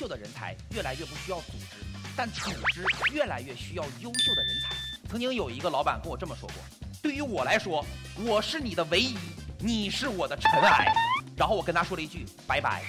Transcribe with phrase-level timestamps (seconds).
[0.00, 1.76] 秀的人才越来越不需要组织，
[2.16, 2.82] 但组织
[3.12, 4.74] 越来越需要优秀的人才。
[5.10, 6.56] 曾经有一个老板跟我这么说过
[7.02, 7.84] ：“对于我来说，
[8.24, 9.18] 我是你的唯一，
[9.58, 10.90] 你是我的尘埃。”
[11.36, 12.82] 然后我跟他说了一句：“拜拜。”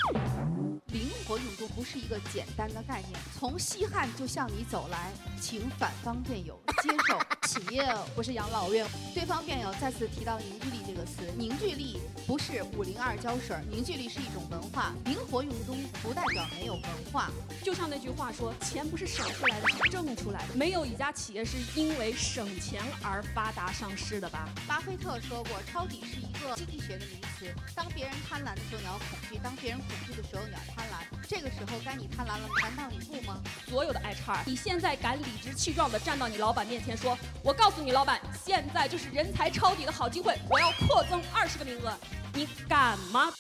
[1.31, 7.17] 活用工不是一个简单的概念，从西汉就向你走来，请反方辩友接受。
[7.47, 14.93] 企业不是养老院，对方辩友再次提到凝聚力这个词，凝聚力不是五零二胶水，凝聚力是一种文化。
[15.05, 17.29] 灵活用中不代表没有文化，
[17.63, 20.53] 就像那句话说，钱不是省出来的，是挣出来的。
[20.53, 24.49] 没有一家企业是因为省钱而发达上市的吧？
[24.67, 27.53] 巴菲特说过，抄底是一个经济学的名词。
[27.73, 31.20] 当别人贪婪的时候，你要恐惧；当别人恐惧的时候，你要贪婪。
[31.27, 33.39] 这个时候该你贪婪了，难道你不吗？
[33.67, 41.93] 所有的 HR，你现在敢理直气壮地站到你老板面前说，我告诉你老板，现在就是人才抄底的好机会，我要扩增二十个名额，
[42.33, 43.31] 你敢吗？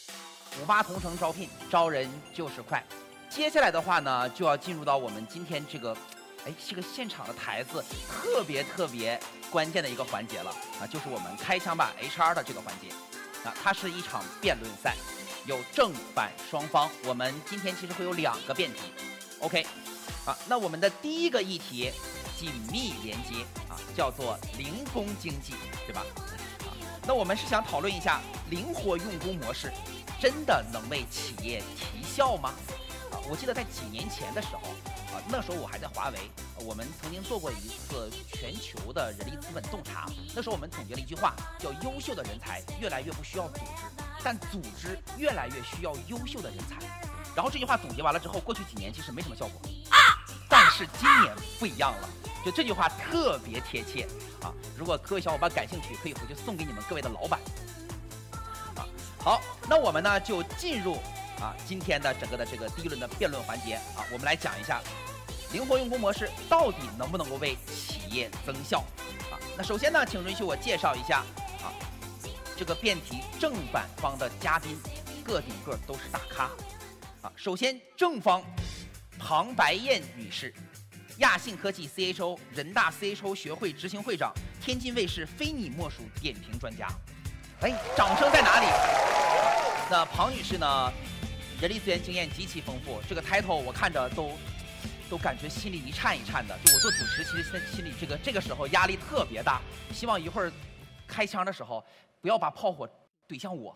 [0.61, 2.83] 五八同城招聘，招人就是快。
[3.29, 5.95] 接下来的话呢，就要进入到我们今天这个，
[6.45, 12.89] 哎，这个现场的台子特别特别关键的一个环节了啊，就是我们开枪吧 HR 的这个环节。
[13.43, 14.95] 啊，它是一场辩论赛，
[15.45, 16.89] 有正反双方。
[17.05, 18.79] 我们今天其实会有两个辩题
[19.39, 19.65] ，OK。
[20.25, 21.91] 啊，那我们的第一个议题
[22.37, 25.55] 紧密连接啊，叫做零工经济，
[25.87, 26.05] 对吧？
[26.59, 26.69] 啊，
[27.07, 29.73] 那我们是想讨论一下灵活用工模式
[30.19, 32.53] 真的能为企业提效吗？
[33.11, 34.69] 啊，我记得在几年前的时候，
[35.11, 36.19] 啊，那时候我还在华为，
[36.63, 40.05] 我们曾经做过一次全球的人力资本洞察。
[40.35, 46.77] 那时候我们总结了一句话，叫“优秀的人才越来越不需要组织，但组织越来越需要优秀的人才”。
[47.35, 49.61] 然后这句话总结完了之后，过去几年其实没什么效果。
[50.49, 52.09] 但是今年不一样了，
[52.43, 54.05] 就这句话特别贴切
[54.41, 54.51] 啊！
[54.77, 57.39] 如果各位小伙伴感兴趣，可以回去送给你们各位的老板。
[58.75, 58.83] 啊，
[59.23, 60.95] 好，那我们呢就进入
[61.39, 64.81] 啊今天的整个的这个第一轮的辩论环节啊，我们来讲一下
[65.53, 68.79] 灵活用工模式到底能不能够为企业增效
[69.31, 69.39] 啊？
[69.55, 71.40] 那首先呢，请允许我介绍一下啊
[72.61, 74.77] 这个辩题正反方的嘉宾，
[75.23, 76.43] 个顶个都是大咖
[77.23, 77.33] 啊。
[77.35, 78.43] 首先正方。
[79.17, 80.53] 庞白燕女士，
[81.17, 86.87] 亚信科技 CHO，人大 CHO 学会执行会长，天津卫视非你莫属点评专家。
[87.61, 88.67] 哎，掌声在哪里？
[89.89, 90.93] 那庞女士呢？
[91.59, 94.37] 人力资源经验极其丰富，这个 title 我看着都
[95.09, 96.55] 都感觉心里一颤一颤的。
[96.63, 99.59] 就我做主持，其实现在心里这个这个时候压力特别大。
[99.91, 100.51] 希望一会儿
[101.07, 101.83] 开枪的时候
[102.21, 102.87] 不要把炮火
[103.27, 103.75] 怼向我。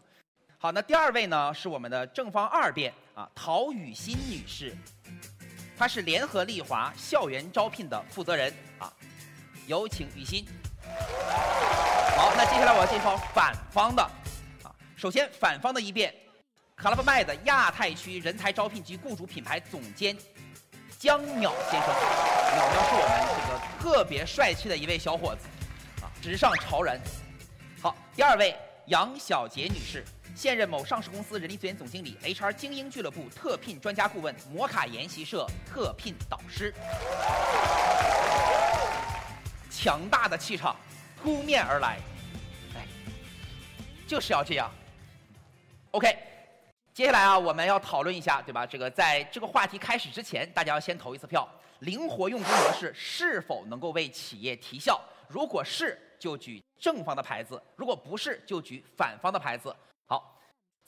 [0.58, 4.76] 好，那第二位呢是我们的正方二辩啊，陶雨欣女士。
[5.78, 8.92] 她是联合利华校园招聘的负责人啊，
[9.68, 10.46] 有请雨欣。
[12.16, 14.02] 好，那接下来我要介绍反方的
[14.64, 16.16] 啊，首先反方的一辩，
[16.76, 20.16] 卡拉巴麦的亚太区人才招聘及雇主品牌总监
[20.98, 21.90] 江淼先生，
[22.56, 25.48] 淼淼是我们这个特别帅气的一位小伙子
[26.02, 27.02] 啊，直上潮人。
[27.82, 28.56] 好，第二位
[28.88, 30.04] 杨小杰女士。
[30.36, 36.74] 现任某上市公司人力资源总经理，HR 精英俱乐部特聘专家顾问，摩卡研习社特聘导师，
[39.72, 40.76] 强大的气场
[41.22, 42.00] 扑面而来，
[42.76, 42.86] 哎，
[44.06, 44.70] 就是要这样。
[45.92, 46.18] OK，
[46.94, 48.66] 接下来啊，我们要讨论一下，对吧？
[48.66, 51.48] 这个在这个话题开始之前，大家要先投一次票。
[51.80, 55.00] 灵活用工模式是否能够为企业提效？
[55.30, 59.76] 如果是，就举正方的牌子；如果不是，就举反方的牌子。
[60.06, 60.38] 好，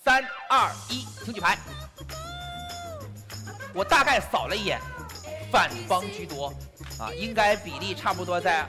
[0.04, 1.58] 三二一，请举牌。
[3.74, 4.80] 我大概扫了一眼，
[5.52, 6.48] 反方居多，
[7.00, 8.66] 啊，应该比例差不多在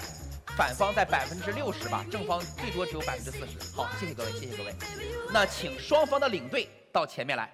[0.56, 3.74] 反方在百分之六十吧，正方最多只有百分之四十。
[3.74, 4.74] 好，谢谢各位，谢谢各位。
[5.32, 7.50] 那请双方的领队到前面来。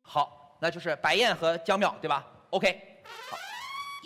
[0.00, 3.36] 好，那就是白燕和江淼，对吧？OK，好，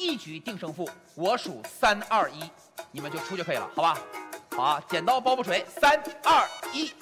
[0.03, 2.43] 一局定胜负，我数三二一，
[2.91, 3.99] 你们就出就可以了，好吧？
[4.51, 6.93] 好啊，剪刀包不锤，三二一。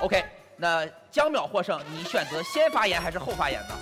[0.00, 0.22] OK，
[0.56, 3.74] 那江淼获胜，你选择先发言还是后发言呢？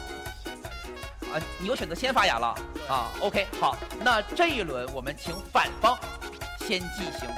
[1.34, 2.54] 啊，你又选择先发言了
[2.88, 5.98] 啊？OK，好，那这一轮我们请反方
[6.60, 7.28] 先进行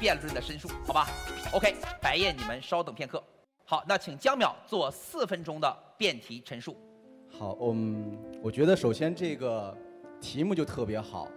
[0.00, 1.06] 辩论的申述，好吧
[1.52, 3.22] ？OK，白夜你们稍等片刻。
[3.64, 6.76] 好，那请江淼做四分钟的辩题陈述。
[7.38, 9.76] 好，嗯，我觉得首先这个
[10.20, 11.28] 题目就特别好，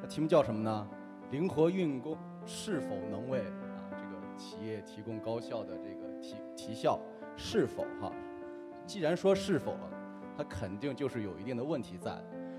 [0.00, 0.88] 那题目叫什么呢？
[1.30, 6.06] 灵活运工是否能为啊这个企业提供高效的这个？
[6.20, 6.98] 提提效
[7.36, 8.12] 是否哈？
[8.86, 9.90] 既然说是否了，
[10.36, 12.18] 它肯定就是有一定的问题在，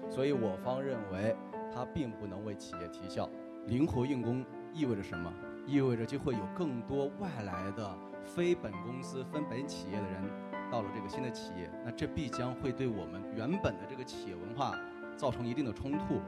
[0.10, 1.36] 所以我方认为
[1.74, 3.30] 它并不能为企业提效。
[3.66, 5.32] 灵活用工意味着什么？
[5.66, 10.24] 意味着就会有更多外来的非本公司非本企业的人
[10.72, 14.78] 到了这个新的企业，那这必将会对我们原本的这个企业文化
[15.18, 16.22] 造成一定的冲突，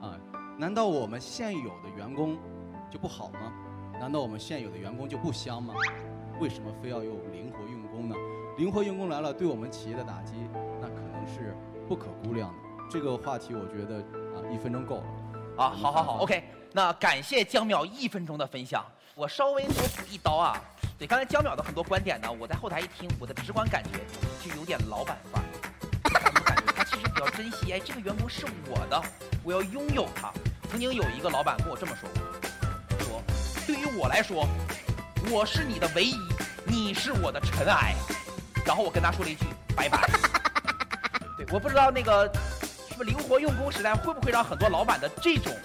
[0.00, 0.16] 啊，
[0.56, 2.38] 难道我们现有的员工
[2.90, 3.52] 就不好吗？
[4.00, 5.74] 难道我们现有的员工就不香吗？
[6.40, 8.14] 为什么非要用灵活用工呢？
[8.56, 10.34] 灵活用工来了，对我们企业的打击
[10.80, 11.52] 那可能是
[11.88, 12.56] 不可估量的。
[12.88, 15.04] 这个话题我觉得啊，一分钟够了。
[15.56, 16.44] 啊，好好好，OK。
[16.72, 18.84] 那感谢江淼一分钟的分享，
[19.16, 20.56] 我稍微多补一刀啊。
[20.96, 23.98] 对，刚才江淼的很多观点呢，我在后台一听，我的直观感觉
[24.40, 25.47] 就有点老板范儿。
[27.20, 29.02] 我感觉他其实比较珍惜，哎，这个员工是我的，
[29.42, 30.32] 我要拥有他。
[30.70, 33.22] 曾经有一个老板跟我这么说过，说
[33.66, 34.46] 对于我来说，
[35.30, 36.16] 我是你的唯一，
[36.64, 37.94] 你是我的尘埃。
[38.64, 40.08] 然后我跟他说了一句拜拜。
[41.36, 42.30] 对，我不知道那个。
[43.04, 45.56] 灵活用工时代会不会让很多老板的这种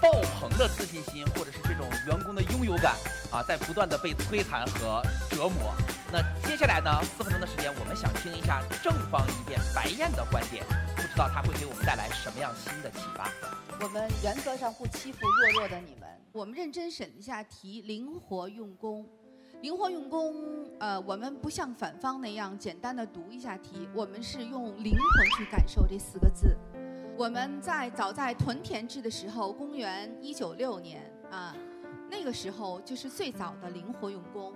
[0.00, 0.08] 爆
[0.38, 2.94] 棚的自信心，或者是这种员工的拥有感
[3.32, 5.74] 啊，在不断的被摧残和折磨？
[6.12, 10.62] 那接下来呢，四分钟的时间，我们想听一下正方一辩白燕的观点，
[10.94, 13.30] 不知道他会给我们带来什么样新的启发？
[13.80, 19.08] 我们原则上不欺负弱弱的你们，我们认真审一下题，灵活用工。
[19.62, 20.34] 灵活用工，
[20.80, 26.54] 呃，我们不像反方那样简单的读一下题，我们是用灵魂去感受这四个字。
[27.16, 31.56] 我们在早在屯田制的时候，公元一九六年啊，
[32.10, 34.52] 那个时候就是最早的灵活用工，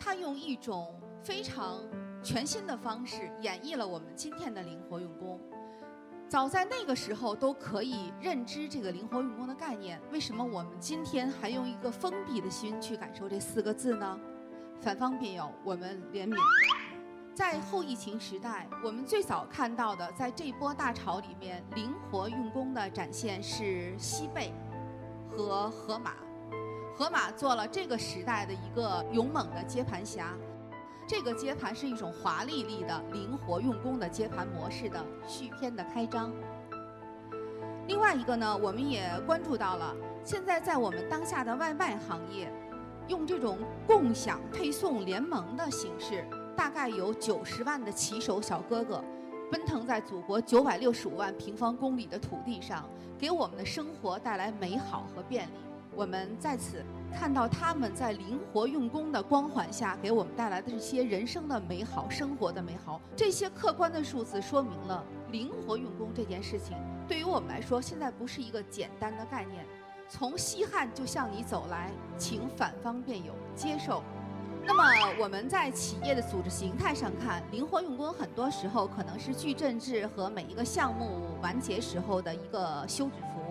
[0.00, 1.78] 他用一种非常
[2.22, 5.38] 全新的方式演绎了我们今天的灵活用工。
[6.26, 14.18] 早在那个时候都可以认知这个灵活用工的概念，为什么我们今天还用一个封闭的心去感受这四个字呢？
[14.80, 16.36] 反方辩友，我们怜悯。
[17.34, 24.52] 在后疫情时代，我们最早看到的，在这波大潮里面，灵活用工的展现是西贝
[25.30, 26.12] 和河马。
[27.00, 30.36] 河马做了这个时代的一个勇猛的接盘侠。
[31.08, 36.30] 这个接盘是一种华丽丽的灵活用工的接盘模式的续篇的开张。
[37.86, 42.52] 另外一个呢，我们也关注到了，现在在我们当下的外卖行业。
[43.08, 43.56] 用这种
[43.86, 46.22] 共享配送联盟的形式，
[46.54, 49.02] 大概有九十万的骑手小哥哥，
[49.50, 52.84] 奔腾在祖国九百六十五万平方公里的土地上，
[53.18, 55.52] 给我们的生活带来美好和便利。
[56.00, 56.82] 我们在此
[57.12, 62.98] 看到他们在灵活用工的光环下，给我们带来的这些人生的美好、生活的美好。
[63.14, 66.74] 这些客观的数字说明了灵活用工这件事情，
[67.06, 69.62] 对于我们来说，现在不是一个简单的概念。
[70.08, 74.02] 从西汉就向你走来，请反方辩友接受。
[74.64, 74.82] 那么
[75.22, 83.49] 我们在企业的组织形态上看，灵活用工很多时候可能是矩阵制和每一个项目完结时候的一个休止符，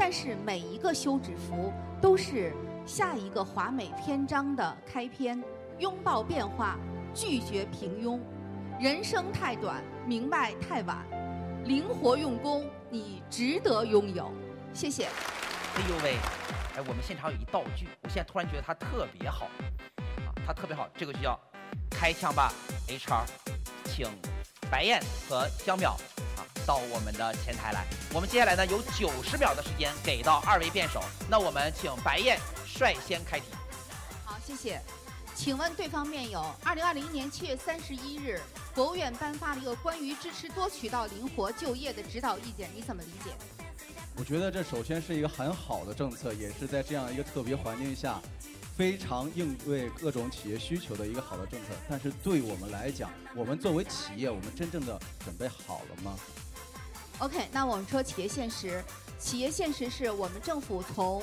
[0.00, 1.70] 但是每一个休止符
[2.00, 2.54] 都是
[2.86, 5.38] 下一个华美篇章的开篇。
[5.78, 6.78] 拥抱变化，
[7.14, 8.18] 拒绝平庸。
[8.80, 11.06] 人生太短，明白太晚。
[11.66, 14.32] 灵活用功，你值得拥有。
[14.72, 15.04] 谢谢。
[15.04, 16.16] 哎呦喂，
[16.76, 19.44] 哎，我们现场有一道具，我现在突然觉得它特别好，
[20.24, 21.38] 啊，它特别好，这个就叫
[21.90, 22.50] 开枪吧
[22.88, 23.24] HR，
[23.84, 24.06] 请
[24.70, 25.94] 白燕和江淼
[26.36, 27.86] 啊到我们的前台来。
[28.12, 33.46] 我们接下来呢有九十秒的时间给到二位辩手，那我们请白燕率先开题。
[34.24, 34.80] 好，谢谢。
[35.34, 38.40] 请问对方辩友，二零二零年七月三十一日，
[38.74, 43.30] 国务院颁发了一个关于支持多渠道灵活就业的指导意见，你怎么理解？
[44.16, 48.20] 我觉得这首先是一个很好的政策，也是在这样一个特别环境下，
[48.76, 51.68] 非常应对各种企业需求的一个好的政策。
[51.88, 56.16] 但是对我们来讲，我们作为企业，我们真正的准备好了吗
[57.18, 58.82] ？OK，那我们说企业现实，
[59.18, 61.22] 企业现实是我们政府从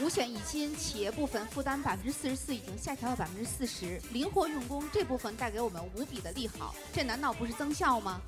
[0.00, 8.20] 五险一金企业部分负担百分之四十四已经下调到百分之四十，灵活用工这部分带给我们无比的利好，这难道不是增效吗？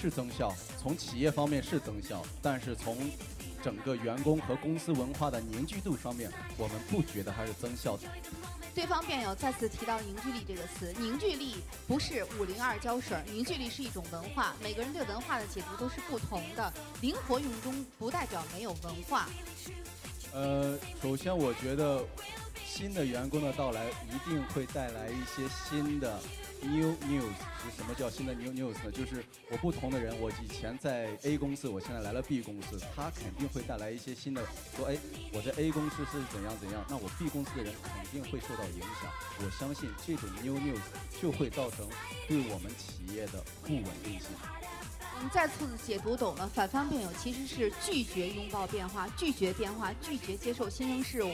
[0.00, 2.98] 是增效，从企业方面是增效，但是从
[3.64, 8.02] 整个员工和公司文化的凝聚度方面，我们不觉得它是增效的。
[8.74, 11.54] 对方辩友再次提到“凝聚力”这个词，凝聚力
[11.88, 16.70] 不是五零二胶水，凝聚力是一种文化，每个人对文化的解读都是不同的。
[17.00, 19.30] 灵活用工不代表没有文化。
[20.34, 22.04] 呃，首先我觉得
[22.66, 26.20] 新的员工的到来一定会带来一些新的。
[26.64, 28.90] New news 是什么叫新的 New news 呢？
[28.90, 34.42] 就是我不同的人，我以前在 A 公司，我现在来了 B 公司，他肯定会带来一些新的。
[34.76, 34.96] 说，哎，
[35.32, 39.12] 我在 A 公司是怎样怎样，那我 B 公司的人肯定会受到影响。
[39.40, 40.80] 我相信这种 New news
[41.20, 41.86] 就会造成
[42.26, 44.28] 对我们企业的不稳定性。
[45.16, 51.30] 我们再次解读懂了，反方辩友其实是拒绝拥抱变化，拒绝变化，拒绝接受新生事物。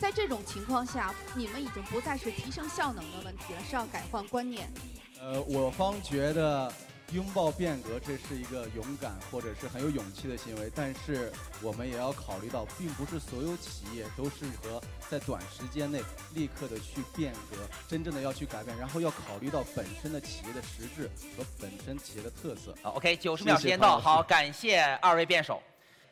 [0.00, 4.70] 在这种情况下，你们已经不再是提升效能的问题了，是要改换观念。
[5.20, 6.72] 呃，我方觉得
[7.12, 16.00] 拥抱变革这是一个勇敢或者是很有勇气的行为，但是我们也要考虑到，并不是所有企业都适合在短时间内
[16.32, 17.56] 立刻的去变革，
[17.88, 22.72] 真正的要去改变，然后要考虑到本身的企业的实质和本身企业的特色。
[22.82, 25.60] 好，OK，九十秒时间到，好，感谢二位辩手。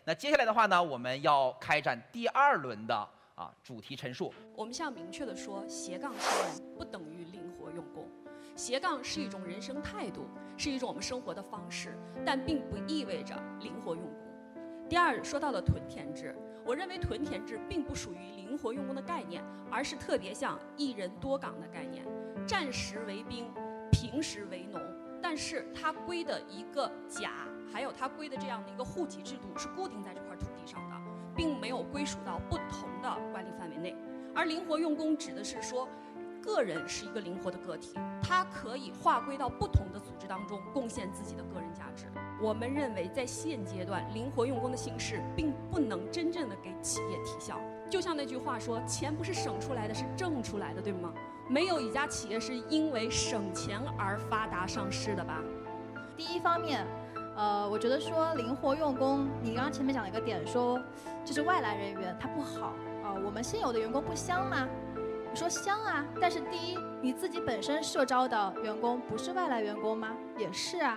[0.03, 4.33] 那接下来的话呢，我们要开展第二轮的啊主题陈述。
[4.55, 8.09] 我们想明确的说，斜杠青年不等于灵活用功，
[8.57, 10.27] 斜杠是一种人生态度，
[10.57, 14.13] 是一种我们生活的方式，但并不意味着灵活用功。
[14.89, 22.07] 第二，说到了屯田制，我认为屯田制并不属于灵活用功的概念，而是特别像一人多岗的概念，
[22.47, 23.53] 战时为兵，
[23.93, 24.81] 平时为农，
[25.21, 27.33] 但是它归的一个甲。
[27.73, 30.97] 还有它归的这样的一个户籍制度是固定在这块土地上的，
[31.67, 33.93] 没有归属到不同的管理范围内。
[34.33, 35.89] 而灵活用工指的是说，
[36.41, 42.05] 个人是一个灵活的个体，它可以划归到不同的组织当中，贡献自己的个人价值。
[42.41, 47.59] 我们认为，在现阶段，灵活用工的形式并不能真正的给企业提效。
[47.91, 51.13] 就像那句话说，钱不是省出来的，是挣出来的，对吗？
[51.49, 55.43] 没有一家企业是因为省钱而发达上市的吧？
[56.17, 56.87] 第一方面。
[57.37, 60.81] 呃，我觉得说灵活用工，你刚刚前面讲了一个点，说
[61.23, 62.69] 就是外来人员他不好
[63.05, 64.67] 啊，我们现有的员工不香吗？
[65.31, 70.17] 我说香啊，但是第一，你自己本身社招的员工不是外来员工吗？
[70.39, 70.97] 也是啊。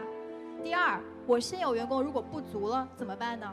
[0.63, 3.45] 第二，我现有员工如果不足了怎么办呢？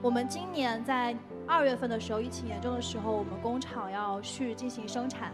[0.00, 1.16] 我们今年在
[1.48, 5.32] 二月份的时候，疫情严重的时候，我们工厂要去进行生产，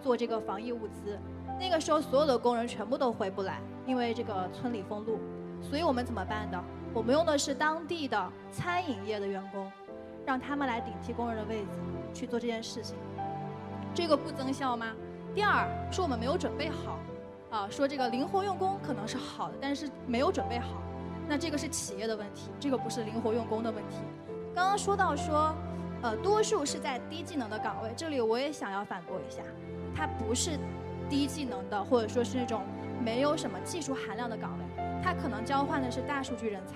[0.00, 1.18] 做这个防疫物资，
[1.60, 5.18] 那个时候所有的工人全部都回不来，因为这个村里封路。
[5.62, 6.62] 所以我们怎么办的？
[6.94, 9.70] 我们用的是当地的餐饮业的员工，
[10.24, 11.68] 让他们来顶替工人的位子
[12.14, 12.96] 去做这件事情。
[13.94, 14.86] 这个不增效吗？
[15.34, 16.98] 第二，说我们没有准备好，
[17.50, 20.82] 啊，说这个灵活用工可能是好的，但是没有准备好，
[21.28, 23.96] 那这个是企业的问题，这个不是灵活用工的问题。
[24.54, 25.54] 刚刚说到说，
[26.02, 29.42] 呃，多数是在低技能的岗位，这里我也想要反驳一下，
[29.94, 30.58] 它不是
[31.08, 32.62] 低技能的，或者说是那种
[33.04, 34.84] 没有什么技术含量的岗位。
[35.02, 36.74] 他可能交换的是大数据人才，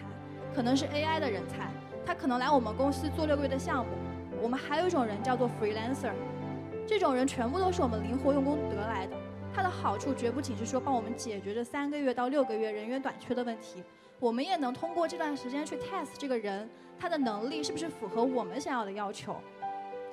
[0.54, 1.70] 可能是 AI 的人才，
[2.04, 3.92] 他可能来我们公司做六个月的项目。
[4.40, 6.12] 我们还有一种人叫做 freelancer，
[6.86, 9.16] 这种人全部都是我们灵活用工得来的。
[9.54, 13.84] 它的好处绝不仅是说帮我们解决这三个月到六个月人员短缺的问题，
[14.18, 19.36] 我们也能通过这段时间去 test 这个人他的能力是不是符合我们想要的要求。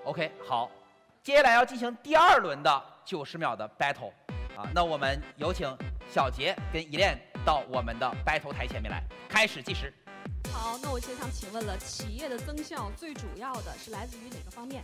[0.04, 0.70] OK，好，
[1.24, 4.12] 接下来要进行第二轮的九十秒的 battle，
[4.60, 5.66] 啊，那我们有请
[6.14, 7.18] 小杰跟依恋。
[7.46, 9.94] 到我们的 battle 台前面来，开始计时。
[10.52, 14.84] 好，那我先想请问了，企业的增效最主要的是来自于哪个方面？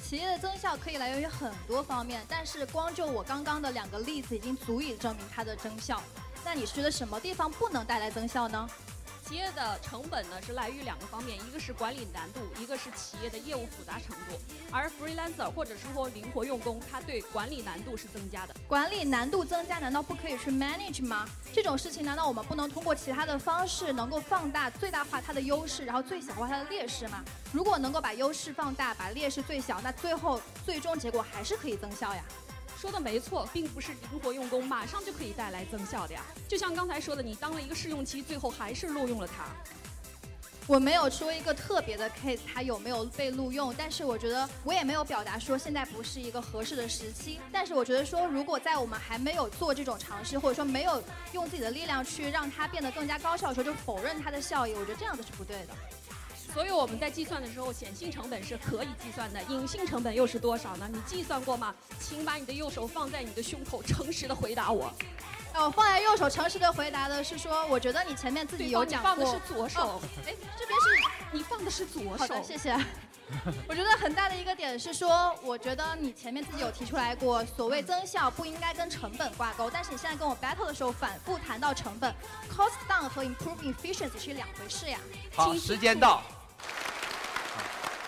[0.00, 6.00] 企业的增效可以来源于很多方面，但是光就我刚刚的两个例子已经足以证明它的增效。
[6.44, 8.70] 那你觉得什么地方不能带来增效呢？
[9.30, 14.36] 企业的成本呢是来于两个方面，一个是管理难度，一个是企业的业务复杂程度。
[14.72, 18.56] 而 freelancer 或者是说灵活用工，它对管理难度是增加的。
[18.66, 21.28] 管理难度增加，难道不可以去 manage 吗？
[21.52, 27.22] 这种事情难道我们不能通过其他的方式能够放大、最大化它的优势，然后最小化它的劣势吗？
[27.52, 32.24] 如果能够把优势放大，把劣势最小，那最后最终结果还是可以增效呀。
[32.80, 36.24] 说的没错，并不是灵活用工马上就可以带来增效的呀。
[36.48, 39.44] 就像刚才说的，你当了一个试用期，最后还是录用了他。
[40.66, 47.38] 我没有说一个特别的 case，他有没有被录用，但是我觉得我也没有表达说现在不是一个合适的时期。
[47.52, 51.02] 但是我觉得说，如果在我们还没有做这种尝试，或者说没有
[51.34, 55.74] 用自己的力量去让它变得更加高效的时候，就否认它的效益，我觉得这样子是不对的。
[56.52, 60.88] 所以我们在计算的时候，显性成本是可以计算的，隐性成本又是多少呢？
[60.92, 61.74] 你计算过吗？
[61.98, 64.92] 请把你的右手放在你的胸口，诚实的回答我。
[65.54, 69.10] 哦，放在右手，诚实的回答的是说，我觉得你前面自己有讲过。
[69.10, 70.00] 放的是左手。
[70.26, 70.88] 哎，这边是
[71.32, 72.18] 你放的是左手。
[72.18, 72.76] 好的，谢谢。
[73.68, 82.12] 我觉得很大的一个点是说，我觉得你前面自己有提出来过，所谓增效不应该跟成本挂钩，但是你现在跟我 battle 的时候反复谈到成本
[82.52, 84.98] ，cost down 和 improve efficiency 是两回事呀。
[85.32, 86.22] 好，时间到。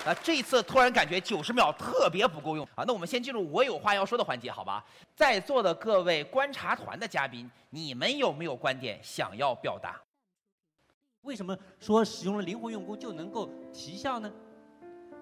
[0.05, 2.83] 啊，这一次突然感觉九十秒特别不够用啊！
[2.85, 4.85] 那我们先进入我有话要说的环节，好吧？
[5.15, 10.01] 在座的各位观察团的嘉宾，你们有没有观点想要表达？
[11.21, 14.29] 为什么说使用了灵活用工就能够提效呢？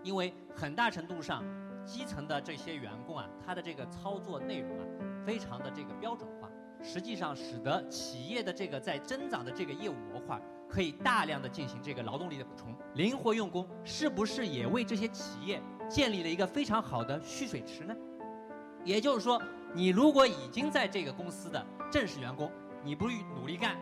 [0.03, 1.45] 因为很大程度上，
[1.85, 4.87] 基层的这些员工啊，他的这个操作内容啊，
[5.27, 6.49] 非常的这个标准化，
[6.83, 10.41] 实际上使得企业的这个在增长的这个业务模块。
[10.71, 17.95] 可以大量的进行这个劳动力的补充，灵活用工是不是也为这些企业建立了一个非常好的蓄水池呢？
[18.85, 19.43] 也就是说，
[19.75, 22.51] 你如果已经在这个公司的正式员工，
[22.85, 23.77] 你不努力干，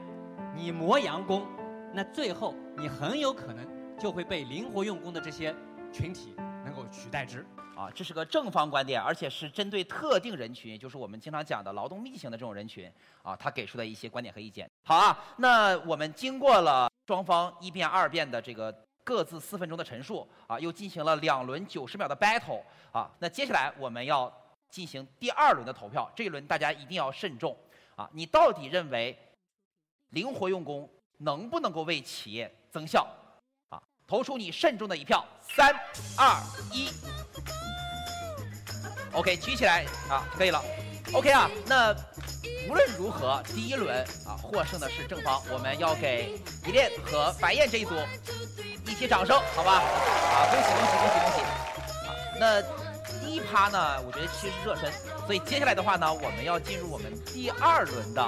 [0.56, 1.46] 你磨洋工，
[1.92, 3.64] 那最后你很有可能
[3.98, 5.54] 就会被灵活用工的这些
[5.92, 7.46] 群体能够取代之。
[7.76, 12.90] 啊，这是个正方观点，而且是针对特定人群，就是我们经常讲的劳动密集型的这种人群
[13.22, 14.67] 啊，他给出的一些观点和意见。
[14.88, 24.32] 好啊，那我们经过了双方一辩二辩的这个各自四分钟的陈述啊，又进行了两轮九十秒的 battle 啊，那接下来我们要
[24.70, 27.54] 进行第二轮的投票，这一轮大家一定要慎重
[27.96, 29.14] 啊，你到底认为
[30.08, 33.06] 灵活用工能不能够为企业增效
[33.68, 33.78] 啊？
[34.06, 35.70] 投出你慎重的一票，三
[36.16, 36.42] 二
[36.72, 36.88] 一。
[39.12, 40.62] OK，举起来啊，可以了。
[41.14, 41.94] OK 啊，那
[42.68, 47.94] 无论如何，第一轮啊获胜的是正方，我们要给一恋和白燕这一组
[48.86, 49.80] 一些掌声，好吧？
[49.80, 51.40] 啊，恭喜恭喜恭喜恭喜！
[52.06, 52.62] 啊，那
[53.20, 54.92] 第一趴呢，我觉得其实是热身，
[55.26, 58.22] 所以接下来的话呢，我们要进入我们第二轮的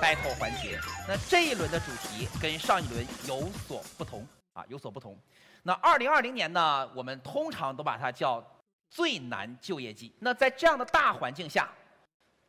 [0.00, 0.78] battle 环节。
[1.06, 5.16] 那这一轮的主题跟上一轮有所不同啊，有所不同。
[5.62, 8.42] 那二零二零年呢，我们通常都把它叫。
[8.90, 10.14] 最难就业季。
[10.20, 11.68] 那在这样的大环境下，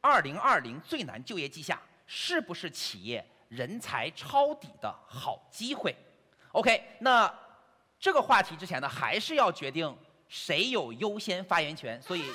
[0.05, 5.95] 二零二零最难就业季下，是不是企业人才抄底的好机会
[6.51, 7.33] ？OK，那
[7.99, 9.97] 这个话题之前呢，还是要决定
[10.29, 11.99] 谁有优先发言权。
[11.99, 12.31] 所以，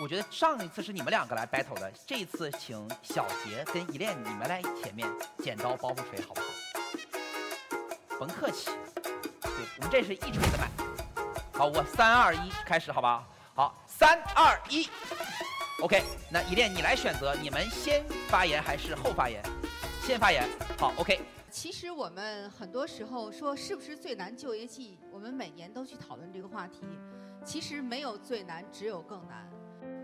[0.00, 5.08] 我觉得上一次是你们两个来 battle 的，这次请小杰跟依恋你们来前面
[5.42, 6.46] 剪刀包袱锤，好不好？
[8.20, 8.70] 甭客气，
[9.42, 10.70] 对我们这是一锤子买。
[11.58, 13.26] 好，我三二一开始，好吧？
[13.52, 14.88] 好，三二一
[15.82, 16.02] ，OK。
[16.30, 19.42] 那依恋，你来选择，你们先发言还是后发言？
[20.02, 20.48] 先发言。
[20.78, 21.20] 好，OK。
[21.50, 26.82] 其实我们很多时候说是不是最难就业季，我们每年都去讨论这个话题。
[27.44, 29.50] 其实没有最难，只有更难。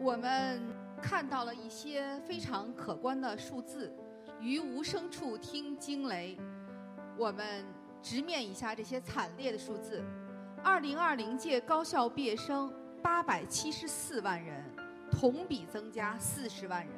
[0.01, 0.61] 我们
[1.01, 3.95] 看到了一些非常可观的数字，
[4.41, 6.37] 于无声处听惊雷。
[7.17, 7.65] 我们
[8.03, 10.03] 直面一下这些惨烈的数字。
[10.65, 12.73] 二零二零届高校毕业生。
[13.03, 14.65] 八百七十四万人，
[15.11, 16.95] 同比增加四十万人，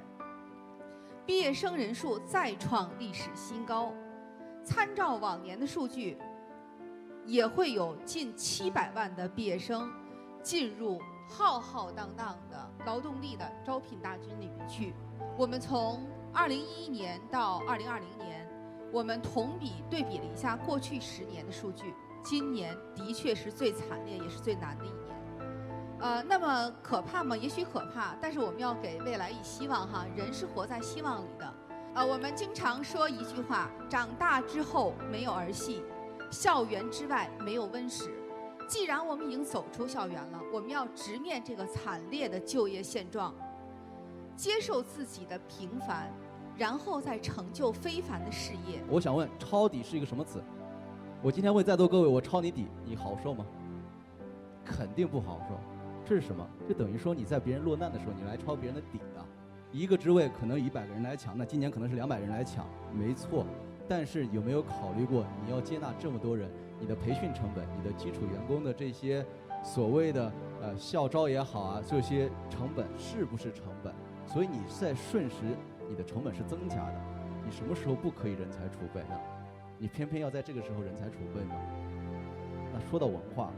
[1.26, 3.92] 毕业生人数再创历史新高。
[4.64, 6.18] 参照往年的数据，
[7.24, 9.90] 也会有近七百万的毕业生
[10.42, 14.92] 进入浩浩荡荡的劳动力的招聘大军里面去。
[15.38, 18.46] 我们从二零一一年到二零二零年，
[18.92, 25.07] 我们同比对比了一下过去十年的数据，今年的确是最惨烈也是最难的一年。
[26.00, 27.36] 呃，那么可怕吗？
[27.36, 30.06] 也许可怕，但是我们要给未来以希望哈。
[30.16, 31.54] 人是活在希望里的。
[31.94, 35.82] 呃，我们经常说一句话：长大之后没有儿戏，
[36.30, 38.14] 校园之外没有温室。
[38.68, 43.34] 既然我们已经走出校园了，我们要直面这个惨烈的就业现状，
[44.36, 46.12] 接受自己的平凡，
[46.56, 48.80] 然后再成就非凡的事业。
[48.88, 50.40] 我想问，抄底是一个什么词？
[51.22, 53.44] 我今天问在座各位，我抄你底，你好受吗？
[54.64, 55.58] 肯定不好受。
[56.08, 56.48] 这是什么？
[56.66, 59.20] 就等于说你在别人落难的时候，你来抄别人的底啊！
[59.70, 63.44] 一个职位可能一百个人来抢，那今年可能是两百人来抢，没错。
[63.86, 69.22] 但是有没有考虑过，你要接纳这么多人，你的培训成本、你的基础员工的这些
[69.62, 73.92] 所谓的呃校招也好啊，这些成本是不是成本？
[74.26, 75.36] 所以你在瞬时，
[75.90, 76.94] 你的成本是增加的。
[77.44, 79.14] 你什么时候不可以人才储备呢？
[79.76, 81.54] 你偏偏要在这个时候人才储备吗？
[82.72, 83.52] 那说到文化，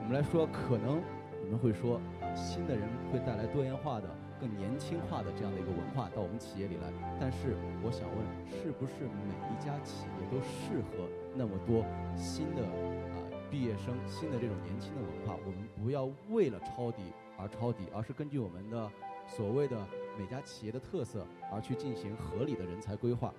[0.00, 1.02] 我们来说可能。
[1.50, 4.08] 我们会说啊，新的人会带来多元化的、
[4.38, 6.86] 更年轻化的这样的一个文化到我们企业里来。
[7.18, 11.84] 但是，我想问，是不是每一家企业都适合那么多
[12.14, 13.18] 新的啊
[13.50, 15.34] 毕业生、新的这种年轻的文化？
[15.44, 17.02] 我们不要为了抄底
[17.36, 18.88] 而抄底，而是根据我们的
[19.26, 19.76] 所谓的
[20.16, 23.34] 每家企业的特色而去进行合理的人才规划。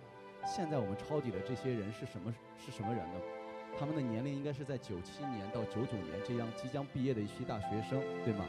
[0.45, 2.35] 现在我们抄底的这些人是什么？
[2.59, 3.15] 是什么人呢？
[3.79, 8.45] 他们的年龄应该是在九七年到九九年这样即将毕业的一批大学生，对吗？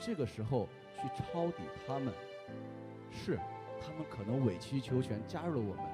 [0.00, 0.68] 这个时候
[1.00, 2.12] 去抄底他们，
[3.10, 3.38] 是
[3.80, 5.84] 他们可能委曲求全加入了我们，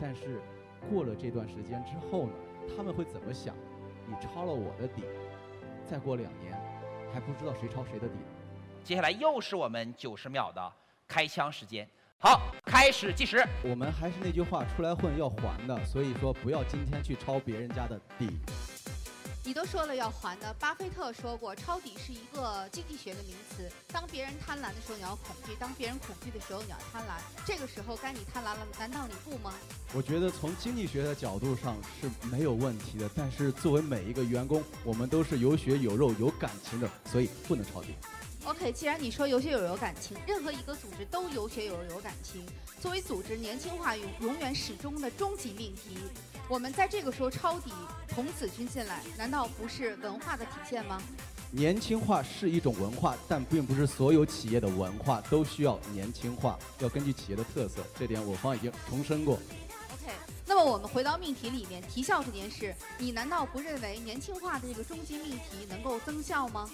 [0.00, 0.40] 但是
[0.88, 2.32] 过了这段时间之后呢，
[2.76, 3.54] 他们会怎么想？
[4.06, 5.02] 你抄了我的底，
[5.84, 6.52] 再过两年
[7.12, 8.14] 还不知道谁抄谁的底。
[8.82, 10.72] 接下来又是我们九十秒的
[11.06, 11.88] 开枪时间。
[12.18, 12.40] 好，
[12.80, 13.46] 开始计时。
[13.62, 18.30] 我们还是那句话，出来混要还的，所以说不要今天去抄别人家的底。
[19.44, 23.70] 你都说了要还的，巴菲特说过，抄底是一个经济学的名词。
[23.92, 27.20] 当别人贪婪的时候，你要恐惧；当别人恐惧的时候，你要贪婪。
[27.44, 29.52] 这个时候该你贪婪了，难道你不吗？
[29.92, 37.88] 我觉得从经济学的角度上是没有问题的，但是作为每一个员工，我们都是有血有肉有感情的，所以不能抄底。
[38.46, 42.44] OK，既然你说有血有肉感情，任何一个组织都有血有肉有感情。
[42.80, 45.98] 作为组织年轻化永永远始终的终极命题，
[46.48, 47.70] 我们在这个时候抄底
[48.08, 51.00] 童子军进来，难道不是文化的体现吗？
[51.50, 57.84] 年轻化是一种文化，但并不是所有企业的文化都需要年轻化，要根据企业的特色。
[57.98, 59.34] 这点我方已经重申过。
[59.34, 60.12] OK，
[60.46, 66.70] 那么我们回到命题里面，提效这件事，你难道不认为年轻化的这个终极命题能够增效吗？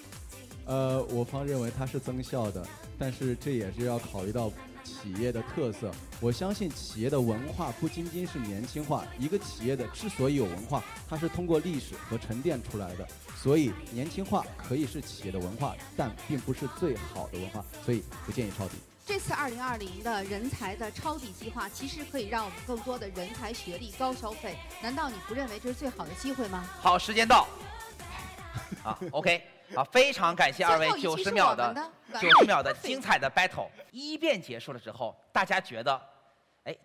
[0.66, 2.66] 呃，我方认为它是增效的，
[2.98, 4.50] 但是这也是要考虑到
[4.83, 5.92] 企业的特色。
[6.20, 13.07] 我相信企业的文化不仅仅是年轻化，一个企业的之所以有文化，它是通过历史和沉淀出来的。
[13.37, 18.74] 所以年轻化可以是企业的文化，但并不是最好的文化，所以不建议抄底。
[19.07, 24.57] 这次二零二零的人才的抄底计划，其实可以让我们更多的人才、学历高消费。
[24.83, 26.68] 难道你不认为这是最好的机会吗？
[26.81, 27.46] 好，时间到。
[28.83, 29.40] 好，OK。
[29.74, 31.74] 好，非常感谢二位九十秒的
[32.20, 33.68] 九十秒的精彩的 battle。
[33.90, 36.00] 一辩结束了之后，大家觉得，
[36.64, 36.76] 哎，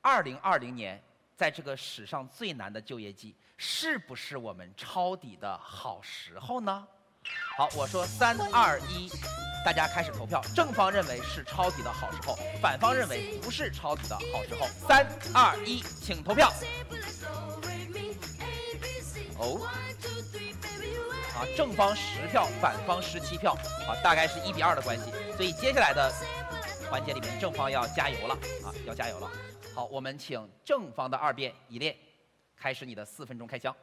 [0.00, 1.02] 二零二零年
[1.36, 6.86] 在这个史上最难的就业季，是不是我们抄底的好时候呢？
[7.56, 9.08] 好，我说三二一，
[9.64, 10.40] 大家开始投票。
[10.54, 14.66] 正方认为是抄底的好时候，反方认为不是抄底的好时候。
[14.88, 16.52] 三二一，请投票。
[19.38, 19.68] 哦。
[21.34, 23.54] 啊，正方十票，反方十七票，
[23.88, 25.10] 啊，大概是一比二的关系。
[25.36, 26.12] 所以接下来的
[26.90, 29.30] 环节里面，正方要加油了，啊，要加油了。
[29.74, 31.96] 好，我们请正方的二辩一列，
[32.54, 33.74] 开始你的四分钟开箱。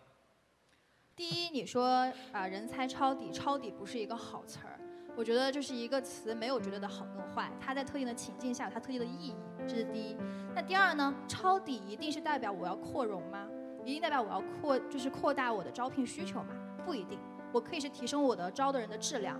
[1.15, 4.79] 第一，你说啊，人才抄底，抄底不是一个好词儿，
[5.17, 9.35] 我觉得这是一个词，没有绝对的好跟坏，它在特定的情境下有它特定的意义，
[9.67, 10.15] 这是第一。
[10.53, 13.47] 那第二呢，抄底一定是代表我要扩容吗？
[13.83, 16.53] 一定代表我要扩，就是扩大我的招聘需求吗？
[16.85, 17.19] 不一定。
[17.51, 19.39] 我可以是提升我的招的人的质量，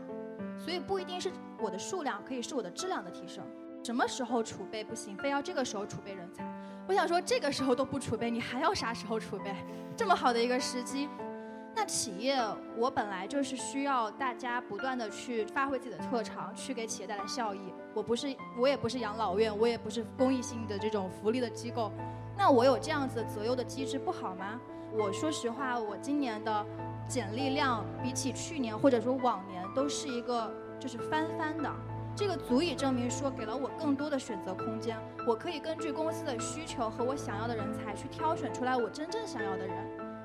[0.58, 3.43] 所以不一定是我的数量，可以是我的质量的提升。
[3.84, 6.43] 什么时候储备不行，非要这个时候储备人才？
[6.88, 9.56] 我想说，这个时候都不储备，你还要啥时候储备？
[9.95, 11.08] 这么好的一个时机，
[11.74, 12.38] 那企业
[12.76, 17.74] 我本来就是需要大家不断的去发挥自己的特长，去给企业带来效益。
[17.93, 21.91] 我不是，我也不是养老院，我也不是公益性的这种福利的机构，
[22.38, 24.60] 那我有这样子择优的机制不好吗？
[24.91, 26.65] 我说实话，我今年的。
[27.10, 31.69] 简历量比起去年或者说往年都是一个就是翻番的，
[32.15, 34.95] 这个足以证明说给了我更多的选择空间，
[35.28, 39.76] 我可以根据公司的需求和我想要的人才去挑选出来我真正想要的人，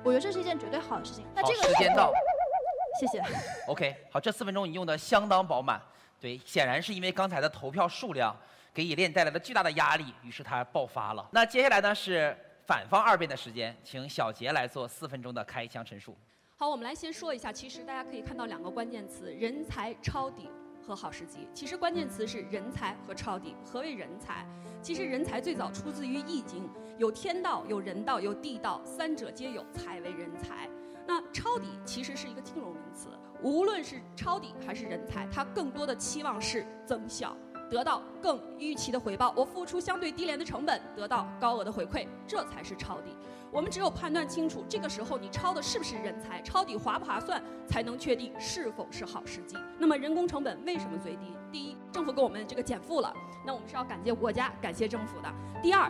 [0.03, 1.25] 我觉得这是一件绝对好的事情。
[1.33, 2.13] 那这个时间到，
[3.01, 3.19] 谢谢。
[3.67, 5.81] OK，好，这四分钟你用的相当饱满，
[6.21, 8.35] 对，显然是因为刚才的投票数量
[8.71, 11.27] 给冶炼带来了巨大的压力，于是它爆发了。
[11.31, 16.15] 那接下来呢是反方二辩的时间，请小杰来做四分钟的开枪陈述。
[16.57, 20.49] 好，我们来先说一下，其实大家可以看到两个关键词：人才抄底
[20.81, 21.49] 和好时机。
[21.53, 23.53] 其实关键词是人才和抄底。
[23.61, 24.47] 何为人才？
[24.81, 26.63] 其实人才最早出自于《易经》，
[26.97, 30.69] 有天道，有人道，有地道，三者皆有，才为人才。
[31.05, 33.09] 那抄底其实是一个金融名词，
[33.41, 37.35] 无论是抄底还是人才，它更多的期望是增效，
[37.69, 39.33] 得到更预期的回报。
[39.35, 43.11] 我付出相对低廉的成本，得到高额的回馈，这才是抄底。
[43.55, 49.55] 我们只有判断清楚这个时候你抄的是不是人才，抄底划不划算，才能确定是否是好时机。
[49.79, 51.33] 那么人工成本为什么最低？
[51.53, 53.13] 第一，政府给我们这个减负了，
[53.45, 55.33] 那我们是要感谢国家、感谢政府的。
[55.63, 55.89] 第二，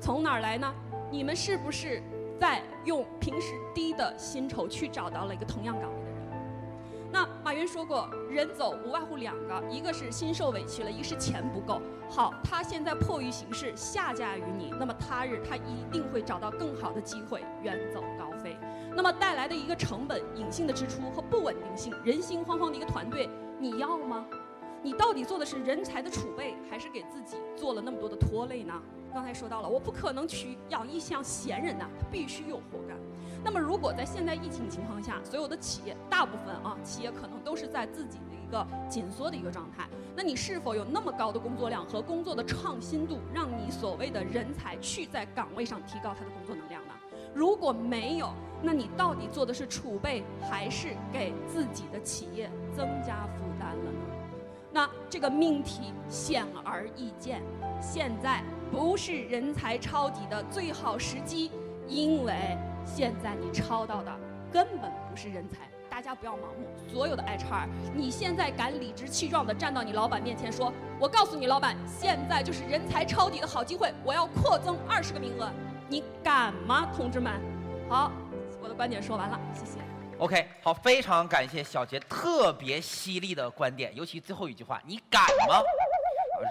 [0.00, 0.74] 从哪儿来呢？
[1.10, 2.02] 你们是不是
[2.40, 6.11] 在用平时低的薪酬去找到了一个同样岗位？
[7.52, 11.82] 马云说过，人走无外乎两个，一个是心受委屈了，一个是钱不够。
[12.08, 18.56] 好，他现在迫于形势下嫁于你，那么他日他一定会找到更好的机会，远走高飞。
[18.96, 24.24] 那么带来的一个成本、隐性的支出和不稳定性，人心惶惶的一个团队，你要吗？
[24.82, 28.72] 你到底做的是人才的储备，还是给自己做了那么多的拖累呢？
[29.12, 32.96] 刚才说到了，我不可能去养一箱闲人呐，他必须有活干。
[33.44, 39.88] 那么，如果在现在疫情情况下，所有的企业大部分啊，企业可能都是在自己的一个紧缩的一个状态。
[40.14, 46.94] 那你是否有那么高的工作量和工作的创新度，让你所谓的人才去在岗位上提高他的工作能量呢？
[47.34, 48.30] 如果没有，
[48.62, 53.98] 那你到底做的是储备，还是给自己的企业增加负担了呢？
[54.70, 57.42] 那这个命题显而易见，
[57.80, 61.50] 现在不是人才抄底的最好时机，
[61.88, 62.56] 因为。
[62.84, 64.12] 现在你抄到的
[64.50, 66.68] 根本不是人才，大家不要盲目。
[66.88, 75.50] 所有的 HR，你现在敢理直气壮地站到你老板面前说：“我告诉你，老板，现在就是人才抄底的好机会，我要扩增二十个名额，
[75.88, 77.32] 你敢吗，同志们？”
[77.88, 78.12] 好，
[78.60, 79.78] 我的观点说完了，谢谢。
[80.18, 85.60] OK，好，非常感谢小杰特别犀利的观点，尤其最后一句话，你敢吗？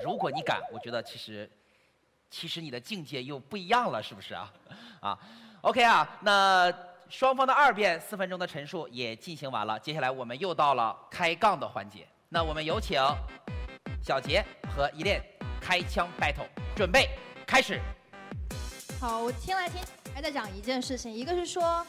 [0.03, 1.49] 如果你敢，我觉得其实，
[2.29, 4.51] 其实你的境界又不一样了，是不是啊？
[5.01, 5.19] 啊
[5.61, 6.71] ，OK 啊，那
[7.09, 13.01] 双方的二辩四分钟的陈述也进行完了，接下来我们又到了开杠的环节，那我们有请
[14.01, 14.43] 小杰
[14.75, 15.21] 和依恋
[15.59, 17.09] 开枪 battle，准备
[17.45, 17.79] 开始。
[18.99, 19.81] 好，我听来听
[20.13, 21.85] 还在讲一件事情，一个是说，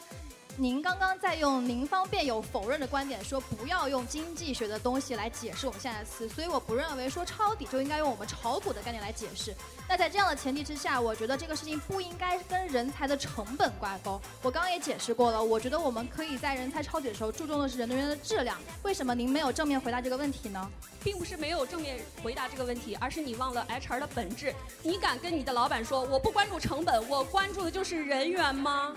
[0.55, 9.51] 您刚刚在用您方辩友否认的观点，说不要用经济学的东西来解释我们现在的词，所以我不认为说抄底就应该用我们炒股的概念来解释。
[9.89, 14.21] 那在这样的前提之下，我觉得这个事情不应该跟人才的成本挂钩。
[14.43, 18.55] 我刚刚也解释过了，我觉得我们可以在人才抄底的时候注重的是人人的质量。
[18.83, 20.69] 为什么您没有正面回答这个问题呢？
[21.03, 24.53] 并不是没有正面回答这个问题，而是你忘了 HR 的本质。
[24.83, 28.93] 你敢跟你的老板说我不关注成本，我关注的就是人员吗？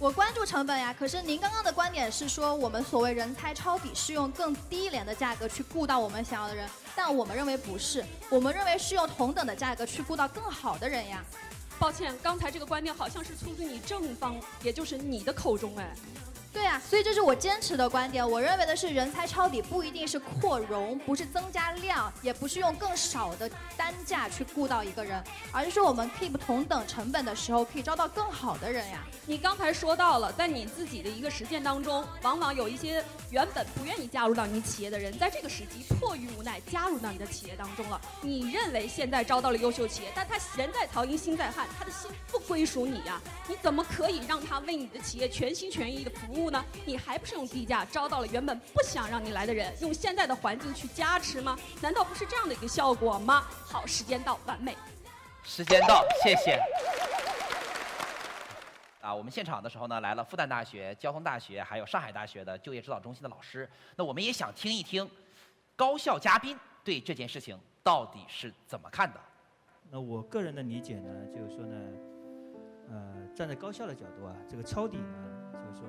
[0.00, 11.22] 我关注成本呀，可是您刚刚的观点是说，我们所谓人才抄底是用更低廉的价格去雇到我们想要的人，但我们认为不是，我们认为是用同等的价格去雇到更好的人呀。
[11.78, 15.94] 抱歉，刚才这个观点好像是出自你正方，也就是你的口中哎。
[16.52, 18.28] 对啊，所以这是我坚持的观点。
[18.28, 29.04] 我认为的是，人才抄底不一定是扩容，不是增加量，也不是用更少的单价去雇到一个人，而是说我们 keep 同等成本的时候，可以招到更好的人呀。
[29.26, 38.00] 你刚才说到了，在你自己的一个实践当中，往往有一些原本不愿意加入到你企业的人，在这个时机迫于无奈加入到你的企业当中了。
[38.22, 46.64] 你认为现在招到了优秀企业，但他人在曹营心在汉，他的心不归属你呀、你怎么可以让他为你的企业全心全意的服务呢？
[46.86, 51.58] 你还不是用低价招到了原本不想让你来的人，用现在的环境去加持吗？
[51.82, 53.42] 难道不是这样的一个效果吗？
[53.66, 54.76] 好，时间到，完美。
[55.42, 56.60] 时间到，谢谢。
[59.00, 63.68] 啊，我们现场的时候呢，来了复旦大学、交通大学，还有上海大学的就业指导中心的老师。
[63.96, 65.10] 那我们也想听一听，
[65.74, 69.18] 高校嘉宾对这件事情到底是怎么看的？
[69.90, 71.76] 那我个人的理解呢，就是说呢，
[72.90, 75.88] 呃，站在高校的角度啊，这个抄底呢，就是说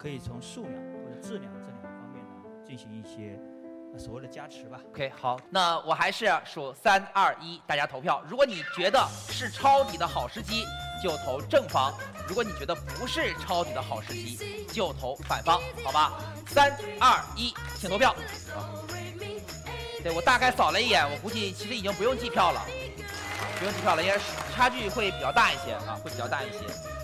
[0.00, 3.38] 可以从数量或者质量这两个方面呢进行一些
[3.98, 4.80] 所谓的加持吧。
[4.88, 8.22] OK，好，那我还是数三二一，大家投票。
[8.26, 10.64] 如果你觉得是抄底的好时机，
[11.02, 11.92] 就投正方；
[12.26, 16.18] 如果你觉得不是抄底的好时机，就投反方，好吧？
[16.46, 18.14] 三二一，请投票。
[20.02, 22.64] 对我大概扫了一眼，我估计其实已经不用计票了，
[23.58, 24.18] 不用计票了，应该
[24.54, 26.60] 差距会比较大一些啊，会比较大一些。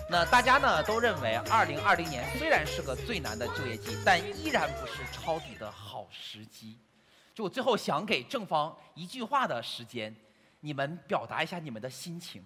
[0.09, 6.77] 那大家呢都认为，二零二零年虽然是个最难的就业季，但依然不是抄底的好时机。
[7.35, 10.15] 就我最后想给正方一句话的时间，
[10.61, 12.41] 你们表达一下你们的心情。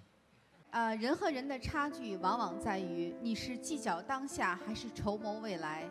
[0.71, 5.83] 呃，人和人的差距往往在于你是计较当下还是筹谋未来。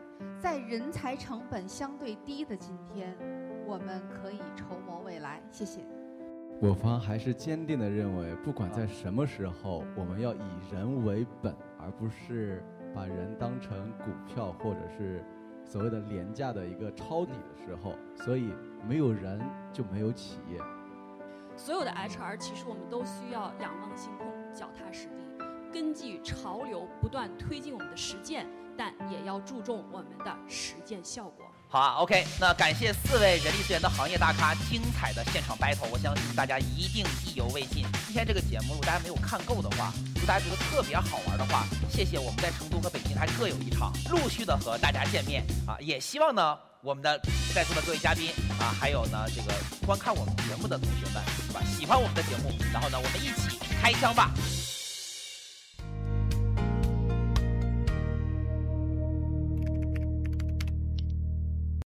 [0.42, 3.16] 在人才成本相对低的今天，
[3.64, 5.40] 我们可以筹谋未来。
[5.52, 5.99] 谢谢。
[6.62, 12.62] 我方还是坚定地认为，不管在什么时候，我们要以人为本，而不是
[12.94, 15.24] 把人当成股票或者是
[15.64, 17.94] 所谓的廉价的一个抄底的时候。
[18.14, 18.52] 所以，
[18.86, 19.40] 没有人
[19.72, 20.60] 就没有企业。
[21.56, 28.46] 所有的 HR 其实我们都需要仰望星空，脚踏实地，根据潮流不断推进我们的实践，
[28.76, 31.49] 但也要注重我们的实践效果。
[31.72, 37.86] 好啊，OK，那感谢四位人力资源的行业大咖精彩的现场 battle，我相信大家一定意犹未尽。
[38.06, 46.58] 今天这个节目，如果大家没有看够的话，如果大家觉得特别好玩的话，谢谢我们在成都和北京还各有一场，陆续的和大家见面啊，也希望呢。
[46.82, 47.20] 我们的
[47.54, 49.52] 在座的各位嘉宾啊，还有呢这个
[49.86, 51.60] 观看我们节目的同学们，是吧？
[51.78, 54.32] 喜欢我们的节目，然后呢，我们一起开枪吧！